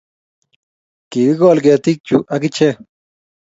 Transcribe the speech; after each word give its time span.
Kikigol 1.09 1.57
ketig 1.65 1.97
chu 2.07 2.17
ak 2.33 2.41
ichek 2.47 2.77